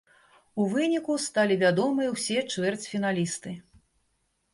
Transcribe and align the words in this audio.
У 0.61 0.63
выніку, 0.69 1.17
сталі 1.25 1.57
вядомыя 1.63 2.07
ўсе 2.13 2.37
чвэрцьфіналісты. 2.55 3.53